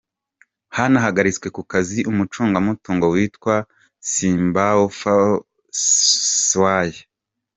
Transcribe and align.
Hanahagaritswe 0.75 1.47
ku 1.55 1.61
kazi 1.71 1.99
umucungamutungo 2.11 3.05
witwa 3.13 3.55
Simbaufoo 4.09 5.35
Swai. 6.49 6.93